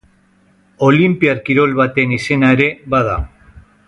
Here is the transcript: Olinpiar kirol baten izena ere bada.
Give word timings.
Olinpiar 0.87 1.43
kirol 1.49 1.75
baten 1.83 2.15
izena 2.19 2.49
ere 2.57 2.67
bada. 2.95 3.15